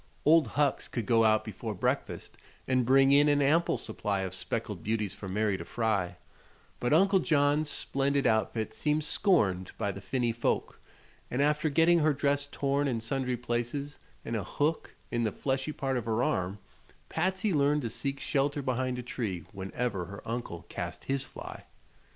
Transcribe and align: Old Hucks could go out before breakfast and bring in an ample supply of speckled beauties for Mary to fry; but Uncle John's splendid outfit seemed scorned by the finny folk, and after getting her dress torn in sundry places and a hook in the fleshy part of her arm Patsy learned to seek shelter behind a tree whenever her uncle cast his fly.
Old 0.25 0.47
Hucks 0.57 0.87
could 0.87 1.05
go 1.05 1.23
out 1.23 1.45
before 1.45 1.75
breakfast 1.75 2.35
and 2.67 2.87
bring 2.87 3.11
in 3.11 3.29
an 3.29 3.39
ample 3.39 3.77
supply 3.77 4.21
of 4.21 4.33
speckled 4.33 4.81
beauties 4.81 5.13
for 5.13 5.27
Mary 5.29 5.57
to 5.57 5.63
fry; 5.63 6.17
but 6.79 6.91
Uncle 6.91 7.19
John's 7.19 7.69
splendid 7.69 8.25
outfit 8.25 8.73
seemed 8.73 9.03
scorned 9.03 9.73
by 9.77 9.91
the 9.91 10.01
finny 10.01 10.31
folk, 10.31 10.79
and 11.29 11.39
after 11.39 11.69
getting 11.69 11.99
her 11.99 12.13
dress 12.13 12.47
torn 12.51 12.87
in 12.87 12.99
sundry 12.99 13.37
places 13.37 13.99
and 14.25 14.35
a 14.35 14.43
hook 14.43 14.95
in 15.11 15.21
the 15.23 15.31
fleshy 15.31 15.71
part 15.71 15.97
of 15.97 16.05
her 16.05 16.23
arm 16.23 16.57
Patsy 17.07 17.53
learned 17.53 17.83
to 17.83 17.91
seek 17.91 18.19
shelter 18.19 18.63
behind 18.63 18.97
a 18.97 19.03
tree 19.03 19.45
whenever 19.51 20.05
her 20.05 20.27
uncle 20.27 20.65
cast 20.67 21.03
his 21.03 21.21
fly. 21.23 21.65